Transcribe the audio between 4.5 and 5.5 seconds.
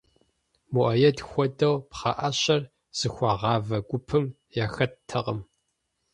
яхэттэкъым.